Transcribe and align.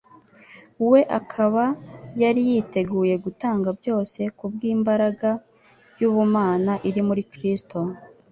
we 0.91 0.99
akaba 1.19 1.63
yari 2.21 2.41
yiteguye 2.49 3.15
gutanga 3.25 3.69
byose 3.79 4.19
kubw'imbaraga 4.37 5.29
y'ubumana 5.99 6.73
iri 6.89 7.01
muri 7.07 7.23
Kristo, 7.31 7.77